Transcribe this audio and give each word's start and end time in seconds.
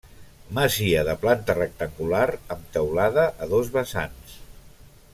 Masia 0.59 1.03
de 1.09 1.15
planta 1.25 1.55
rectangular 1.59 2.23
amb 2.57 2.65
teulada 2.79 3.27
a 3.47 3.53
dos 3.55 3.71
vessants. 3.79 4.39